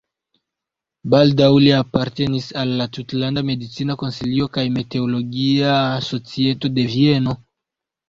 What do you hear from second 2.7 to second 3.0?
la